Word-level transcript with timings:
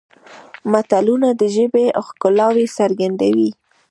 متلونه 0.71 1.29
د 1.39 1.41
ژبې 1.55 1.85
ښکلاوې 2.05 2.65
څرګندوي 2.77 3.49